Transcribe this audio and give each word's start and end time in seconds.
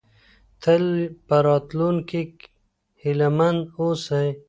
تل 0.63 0.85
په 1.27 1.35
راتلونکي 1.47 2.21
هیله 3.01 3.29
مند 3.37 3.61
اوسئ. 3.79 4.29